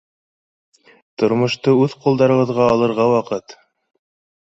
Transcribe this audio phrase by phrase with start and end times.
[1.25, 3.59] Тормошто үҙ ҡулдарығыҙға алырға ваҡыт